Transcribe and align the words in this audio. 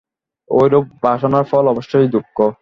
এইরূপ 0.49 0.85
বাসনার 1.03 1.45
ফল 1.51 1.65
অবশ্যই 1.67 2.07
দুঃখ। 2.07 2.37